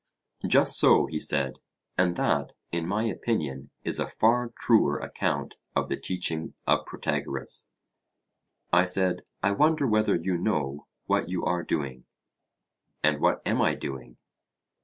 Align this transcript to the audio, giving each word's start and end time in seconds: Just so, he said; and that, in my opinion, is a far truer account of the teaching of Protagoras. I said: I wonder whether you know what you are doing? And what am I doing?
Just 0.47 0.79
so, 0.79 1.05
he 1.05 1.19
said; 1.19 1.59
and 1.95 2.15
that, 2.15 2.53
in 2.71 2.87
my 2.87 3.03
opinion, 3.03 3.69
is 3.83 3.99
a 3.99 4.07
far 4.07 4.51
truer 4.57 4.97
account 4.97 5.53
of 5.75 5.89
the 5.89 5.95
teaching 5.95 6.55
of 6.65 6.87
Protagoras. 6.87 7.69
I 8.73 8.83
said: 8.85 9.21
I 9.43 9.51
wonder 9.51 9.85
whether 9.85 10.15
you 10.15 10.39
know 10.39 10.87
what 11.05 11.29
you 11.29 11.45
are 11.45 11.61
doing? 11.61 12.05
And 13.03 13.21
what 13.21 13.43
am 13.45 13.61
I 13.61 13.75
doing? 13.75 14.17